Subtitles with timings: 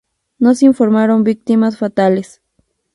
[0.39, 2.41] No se informaron víctimas fatales.